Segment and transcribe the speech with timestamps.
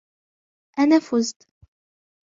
[0.79, 1.47] أنا فُزت!